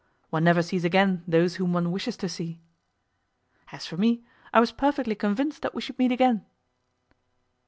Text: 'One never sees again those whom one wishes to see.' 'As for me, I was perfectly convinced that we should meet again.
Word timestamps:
'One 0.31 0.43
never 0.43 0.63
sees 0.63 0.83
again 0.83 1.23
those 1.27 1.57
whom 1.57 1.73
one 1.73 1.91
wishes 1.91 2.17
to 2.17 2.27
see.' 2.27 2.59
'As 3.71 3.85
for 3.85 3.97
me, 3.97 4.23
I 4.51 4.59
was 4.59 4.71
perfectly 4.71 5.13
convinced 5.13 5.61
that 5.61 5.75
we 5.75 5.81
should 5.83 5.99
meet 5.99 6.11
again. 6.11 6.43